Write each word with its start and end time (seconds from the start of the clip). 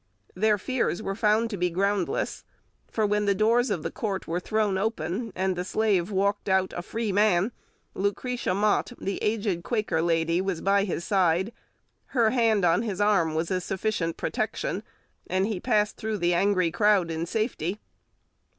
Their 0.33 0.57
fears 0.57 1.03
were 1.03 1.13
found 1.13 1.51
to 1.51 1.57
be 1.57 1.69
groundless, 1.69 2.43
for 2.89 3.05
when 3.05 3.25
the 3.25 3.35
doors 3.35 3.69
of 3.69 3.83
the 3.83 3.91
court 3.91 4.25
were 4.27 4.39
thrown 4.39 4.75
open, 4.75 5.31
and 5.35 5.55
the 5.55 5.63
slave 5.63 6.09
walked 6.09 6.49
out, 6.49 6.73
a 6.75 6.81
free 6.81 7.11
man, 7.11 7.51
Lucretia 7.93 8.55
Mott, 8.55 8.93
the 8.99 9.19
aged 9.21 9.61
Quaker 9.63 10.01
lady, 10.01 10.41
was 10.41 10.59
by 10.59 10.85
his 10.85 11.03
side; 11.03 11.51
her 12.17 12.31
hand 12.31 12.65
on 12.65 12.81
his 12.81 12.99
arm 12.99 13.35
was 13.35 13.51
a 13.51 13.61
sufficient 13.61 14.17
protection, 14.17 14.81
and 15.27 15.45
he 15.45 15.59
passed 15.59 15.97
through 15.97 16.17
the 16.17 16.33
angry 16.33 16.71
crowd 16.71 17.11
in 17.11 17.27
safety. 17.27 17.79